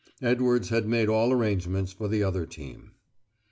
[0.23, 2.93] Edwards had made all arrangements for the other team.